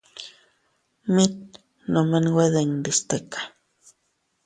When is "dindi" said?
2.53-2.91